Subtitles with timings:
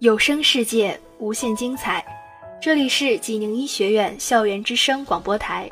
[0.00, 2.04] 有声世界，无限精彩。
[2.62, 5.68] 这里是济宁医学院校园之声广播台，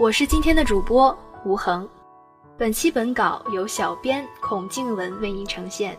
[0.00, 1.88] 我是今天的主播吴恒。
[2.58, 5.96] 本期本稿由小编孔静文为您呈现。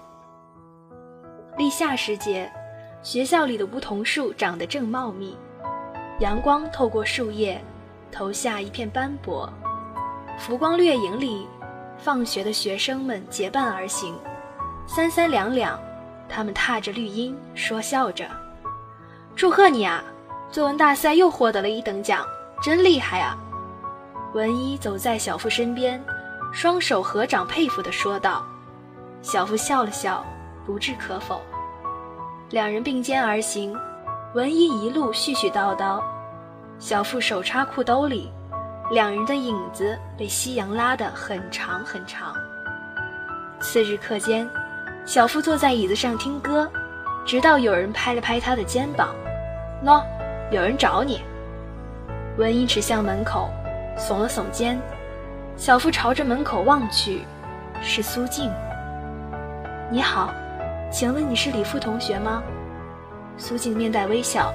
[1.57, 2.51] 立夏时节，
[3.01, 5.37] 学校里的梧桐树长得正茂密，
[6.19, 7.63] 阳光透过树叶，
[8.11, 9.49] 投下一片斑驳。
[10.37, 11.47] 浮光掠影里，
[11.97, 14.13] 放学的学生们结伴而行，
[14.85, 15.79] 三三两两。
[16.35, 18.25] 他们踏着绿荫，说笑着
[19.37, 20.03] ：“祝贺你啊，
[20.49, 22.25] 作文大赛又获得了一等奖，
[22.59, 23.37] 真厉害啊！”
[24.33, 26.03] 文一走在小付身边，
[26.51, 28.43] 双手合掌，佩服地说道。
[29.21, 30.25] 小付笑了笑，
[30.65, 31.39] 不置可否。
[32.49, 33.77] 两人并肩而行，
[34.33, 36.01] 文一一路絮絮叨叨，
[36.79, 38.31] 小付手插裤兜里，
[38.89, 42.33] 两人的影子被夕阳拉得很长很长。
[43.61, 44.49] 次日课间。
[45.05, 46.69] 小付坐在椅子上听歌，
[47.25, 49.13] 直到有人拍了拍他的肩膀
[49.83, 50.01] ，“喏，
[50.49, 51.21] 有人找你。”
[52.37, 53.49] 文一指向门口，
[53.97, 54.79] 耸了耸肩。
[55.57, 57.25] 小付朝着门口望去，
[57.81, 58.49] 是苏静。
[59.91, 60.33] “你好，
[60.89, 62.41] 请问你是李付同学吗？”
[63.37, 64.53] 苏静面带微笑，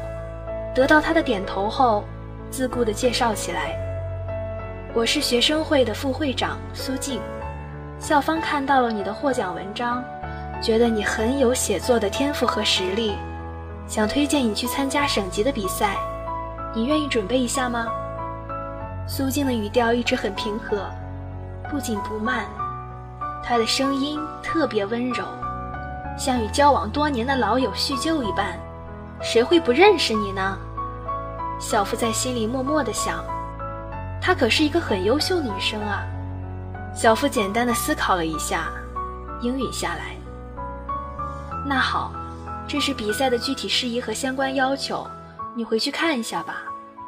[0.75, 2.05] 得到他的点头后，
[2.51, 3.77] 自顾地介绍起来
[4.95, 7.21] ：“我是学生会的副会长苏静，
[8.01, 10.03] 校方看到了你的获奖文章。”
[10.61, 13.15] 觉得你很有写作的天赋和实力，
[13.87, 15.97] 想推荐你去参加省级的比赛，
[16.75, 17.87] 你愿意准备一下吗？
[19.07, 20.91] 苏静的语调一直很平和，
[21.71, 22.45] 不紧不慢，
[23.43, 25.25] 她的声音特别温柔，
[26.19, 28.59] 像与交往多年的老友叙旧一般。
[29.21, 30.59] 谁会不认识你呢？
[31.59, 33.25] 小付在心里默默的想，
[34.21, 36.05] 她可是一个很优秀的女生啊。
[36.95, 38.69] 小付简单的思考了一下，
[39.41, 40.17] 应允下来。
[41.69, 42.11] 那好，
[42.67, 45.07] 这是比赛的具体事宜和相关要求，
[45.55, 46.63] 你回去看一下吧，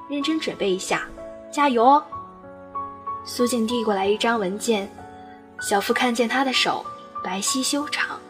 [0.06, 1.08] 认真准备一下，
[1.50, 2.04] 加油哦。
[3.24, 4.86] 苏静递过来一张文件，
[5.62, 6.84] 小付看见他的手
[7.24, 8.20] 白皙修长，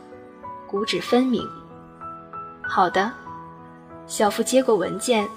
[0.69, 1.45] 骨指分明。
[2.63, 3.11] 好的，
[4.07, 5.29] 小付接过文件，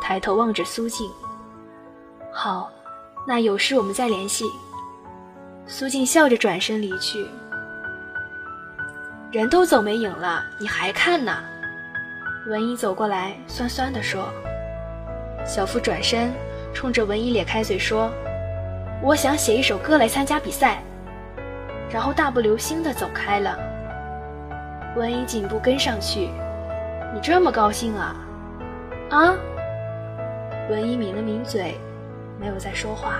[0.00, 1.10] 抬头望着苏静。
[2.32, 2.70] 好，
[3.26, 4.44] 那有事我们再联系。
[5.66, 7.26] 苏静笑着转身离去。
[9.32, 11.32] 人都走没影了，你还看呢？
[12.48, 14.32] 文一走过来，酸酸地说。
[15.44, 16.32] 小付转身，
[16.72, 18.08] 冲着文一咧开嘴说
[19.02, 20.80] ：“我想写一首歌来参加比赛。”
[21.90, 23.58] 然后大步流星地走开了。
[24.96, 26.30] 文一紧步跟上去
[27.12, 28.14] ：“你这么高兴啊？”
[29.10, 29.34] 啊？
[30.70, 31.74] 文一抿了抿嘴，
[32.40, 33.16] 没有再说话。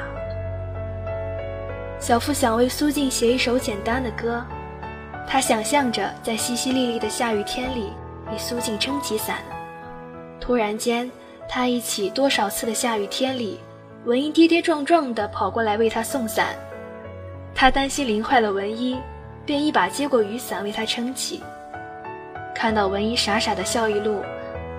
[1.98, 4.44] 小付想为苏静写一首简单的歌。
[5.28, 7.90] 他想象着在淅淅沥沥的下雨天里
[8.30, 9.38] 为苏静撑起伞。
[10.40, 11.10] 突然间，
[11.48, 13.58] 他忆起多少次的下雨天里，
[14.04, 16.54] 文一跌跌撞撞地跑过来为他送伞。
[17.54, 18.96] 他担心淋坏了文一，
[19.44, 21.42] 便一把接过雨伞为他撑起。
[22.54, 24.22] 看到文一傻傻的笑一路，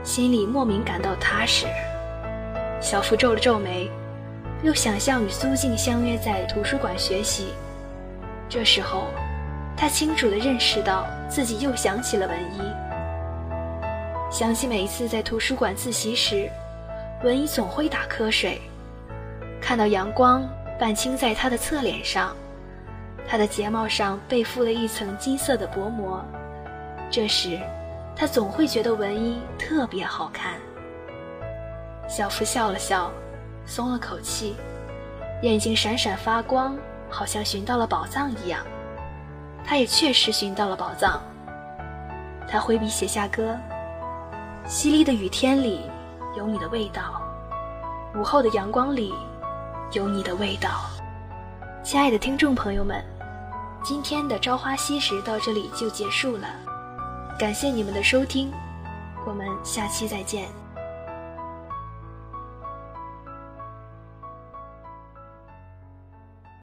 [0.04, 1.66] 心里莫名感到踏实。
[2.80, 3.92] 小福皱了皱眉，
[4.64, 7.48] 又想象与苏静相约在图书馆学习。
[8.48, 9.08] 这时候。
[9.78, 16.50] 他清楚地认识到自己又想起了文一，想起每一次在图书馆自习时，
[17.24, 18.60] 文一总会打瞌睡。
[19.62, 20.50] 看到阳光
[20.80, 22.36] 半倾在他的侧脸上，
[23.28, 26.26] 他的睫毛上被覆了一层金色的薄膜，
[27.12, 27.60] 这时，
[28.16, 30.56] 他总会觉得文一特别好看。
[32.10, 33.12] 小付笑了笑，
[33.68, 34.56] 松了口气，
[35.44, 36.76] 眼睛闪闪发光，
[37.12, 38.66] 好像寻到了宝藏一样。
[39.68, 41.22] 他也确实寻到了宝藏。
[42.50, 43.58] 他挥笔写下歌：
[44.66, 45.82] 淅沥的雨天里
[46.38, 47.22] 有你的味道，
[48.16, 49.14] 午后的阳光里
[49.92, 50.70] 有你的味道。
[51.84, 53.04] 亲爱的听众朋友们，
[53.84, 56.48] 今天的《朝花夕拾》到这里就结束了，
[57.38, 58.50] 感谢你们的收听，
[59.26, 60.48] 我们下期再见。